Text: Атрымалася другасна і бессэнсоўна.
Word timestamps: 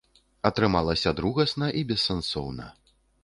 Атрымалася 0.49 1.13
другасна 1.19 1.69
і 1.81 1.85
бессэнсоўна. 1.91 2.65